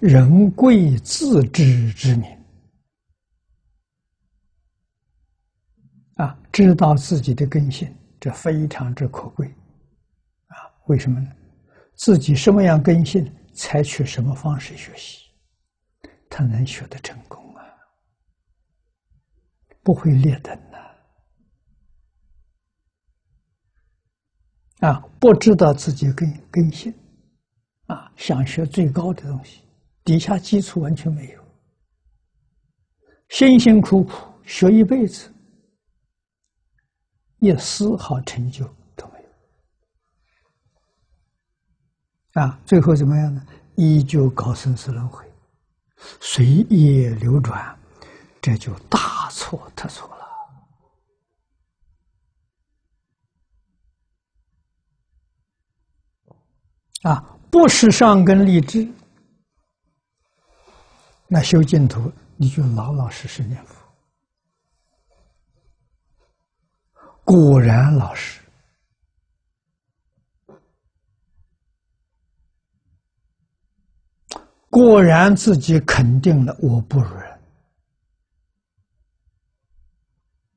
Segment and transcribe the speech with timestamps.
[0.00, 2.30] 人贵自知之明
[6.14, 9.46] 啊，知道自己的根性，这非常之可贵
[10.46, 10.56] 啊！
[10.86, 11.32] 为什么呢？
[11.94, 15.30] 自己什么样根性，采取什么方式学习，
[16.30, 17.64] 他能学得成功啊？
[19.82, 20.78] 不会劣等的
[24.88, 25.00] 啊！
[25.18, 26.94] 不知道自己根根性
[27.86, 29.67] 啊，想学最高的东西。
[30.08, 31.44] 底下基础完全没有，
[33.28, 35.30] 辛辛苦苦学一辈子，
[37.40, 38.64] 一丝毫成就
[38.96, 39.20] 都没
[42.32, 42.40] 有。
[42.40, 43.46] 啊，最后怎么样呢？
[43.76, 45.30] 依旧搞生死轮回，
[46.22, 47.78] 随业流转，
[48.40, 50.26] 这就大错特错了。
[57.02, 58.90] 啊，不是上根立志。
[61.30, 63.76] 那修净土，你就老老实实念佛，
[67.22, 68.40] 果然老实，
[74.70, 77.40] 果然自己肯定了我不如人，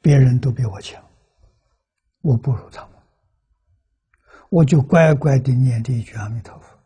[0.00, 1.04] 别人都比我强，
[2.22, 2.92] 我不如他们，
[4.48, 6.78] 我就乖乖的念这一句阿弥陀佛，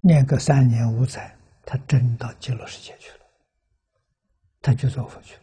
[0.00, 1.32] 念个三年五载。
[1.66, 3.26] 他真到极乐世界去了，
[4.62, 5.42] 他就做佛去了。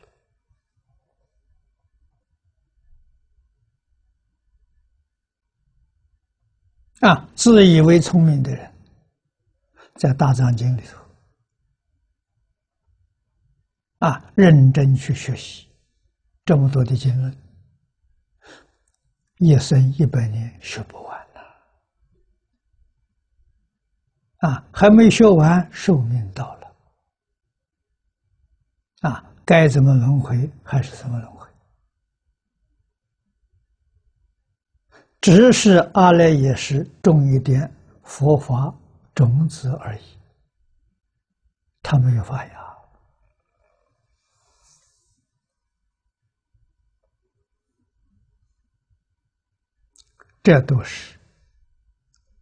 [7.09, 8.73] 啊，自以为聪明的人，
[9.95, 10.97] 在大藏经里头，
[13.97, 15.67] 啊，认真去学习
[16.45, 17.37] 这么多的经论，
[19.39, 21.12] 一生一百年学不完。
[24.43, 26.76] 啊，还没学完，寿命到了。
[28.99, 31.48] 啊，该怎么轮回还是怎么轮回，
[35.21, 37.73] 只是阿赖耶识种一点
[38.04, 38.76] 佛法
[39.15, 40.20] 种子而已，
[41.81, 42.77] 他没有发芽，
[50.43, 51.17] 这都是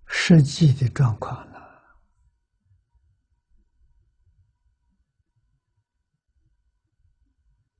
[0.07, 1.50] 实际的状况。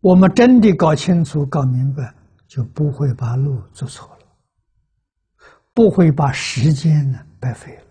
[0.02, 2.12] 我们真的搞清楚、搞明白，
[2.48, 4.26] 就不会把路走错了，
[5.74, 7.84] 不会把时间呢白费了。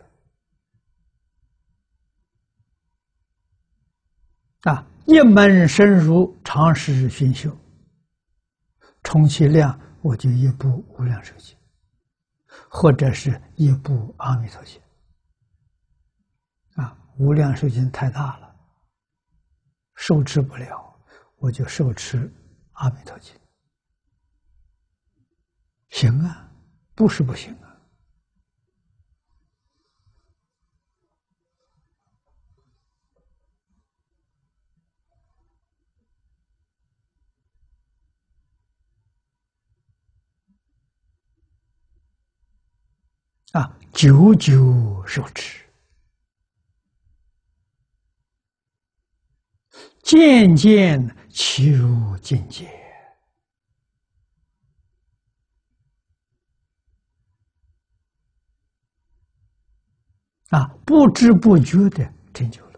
[4.72, 7.56] 啊，一门深入，长时熏修，
[9.04, 11.56] 充其量我就一部无量寿经，
[12.69, 14.82] 或者是一部阿弥陀经。
[16.75, 18.53] 啊，无量寿经太大了，
[19.94, 20.89] 受持不了。
[21.40, 22.18] 我就受持
[22.72, 23.34] 《阿弥陀经》，
[25.88, 26.52] 行啊，
[26.94, 27.80] 不是不行啊！
[43.52, 45.64] 啊，久久受持。
[50.02, 52.68] 渐渐其如境界
[60.50, 62.69] 啊，不知不觉的成就。